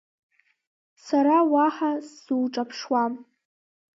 [1.05, 3.13] Сара уаҳа сзуҿаԥшуам.